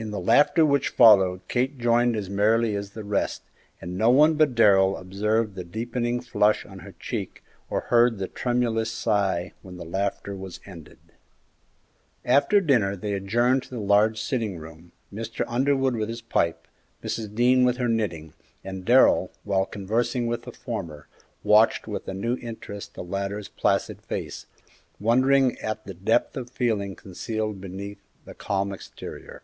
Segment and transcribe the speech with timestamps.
[0.00, 3.42] In the laughter which followed Kate joined as merrily as the rest,
[3.80, 8.28] and no one but Darrell observed the deepening flush on her cheek or heard the
[8.28, 11.00] tremulous sigh when the laughter was ended.
[12.24, 15.44] After dinner they adjourned to the large sitting room, Mr.
[15.48, 16.68] Underwood with his pipe,
[17.02, 17.34] Mrs.
[17.34, 21.08] Dean with her knitting, and Darrell, while conversing with the former,
[21.42, 24.46] watched with a new interest the latter's placid face,
[25.00, 29.42] wondering at the depth of feeling concealed beneath that calm exterior.